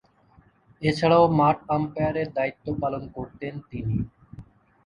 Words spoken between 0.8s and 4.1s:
এছাড়াও মাঠে আম্পায়ারের দায়িত্ব পালন করতেন তিনি।